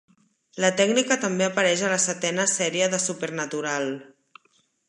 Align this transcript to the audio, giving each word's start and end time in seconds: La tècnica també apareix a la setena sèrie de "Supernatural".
La 0.63 0.71
tècnica 0.79 1.17
també 1.25 1.45
apareix 1.49 1.85
a 1.89 1.93
la 1.93 2.01
setena 2.05 2.49
sèrie 2.55 2.91
de 2.95 3.01
"Supernatural". 3.07 3.91